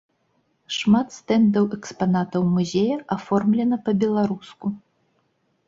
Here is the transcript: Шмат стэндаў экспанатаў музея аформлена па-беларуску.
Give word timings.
Шмат 0.75 1.07
стэндаў 1.17 1.67
экспанатаў 1.77 2.41
музея 2.55 2.97
аформлена 3.19 3.81
па-беларуску. 3.85 4.75